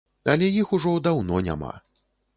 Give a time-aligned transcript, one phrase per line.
[0.31, 1.73] Але іх ужо даўно няма.